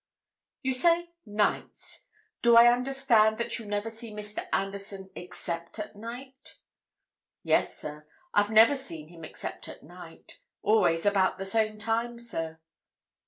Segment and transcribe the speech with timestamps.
[0.63, 2.07] "You say 'nights.'
[2.41, 4.47] Do I understand that you never see Mr.
[4.51, 6.57] Anderson except at night?"
[7.43, 8.07] "Yes, sir.
[8.33, 10.39] I've never seen him except at night.
[10.63, 12.59] Always about the same time, sir."